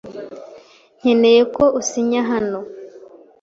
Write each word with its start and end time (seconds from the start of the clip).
Nkeneye 0.99 1.41
ko 1.55 1.63
usinya 1.79 2.21
hano. 2.29 2.59